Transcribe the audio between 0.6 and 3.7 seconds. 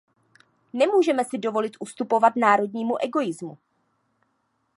Nemůžeme si dovolit ustupovat národnímu egoismu.